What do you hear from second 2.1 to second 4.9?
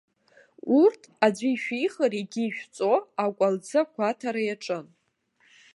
егьи ишәҵо, акәалӡы агәаҭара иаҿын.